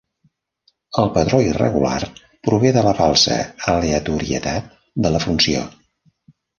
[1.03, 1.99] El patró irregular
[2.49, 3.39] prové de la falsa
[3.77, 4.77] aleatorietat
[5.07, 5.67] de la funció.